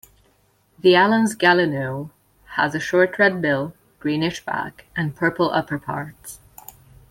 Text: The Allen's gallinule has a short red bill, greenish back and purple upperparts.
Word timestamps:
The 0.79 0.95
Allen's 0.95 1.35
gallinule 1.35 2.09
has 2.55 2.73
a 2.73 2.79
short 2.79 3.19
red 3.19 3.39
bill, 3.39 3.75
greenish 3.99 4.43
back 4.43 4.85
and 4.95 5.15
purple 5.15 5.51
upperparts. 5.51 6.39